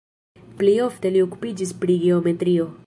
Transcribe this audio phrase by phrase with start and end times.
[0.61, 2.71] Plej ofte li okupiĝis pri geometrio.